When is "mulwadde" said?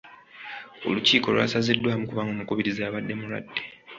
3.19-3.61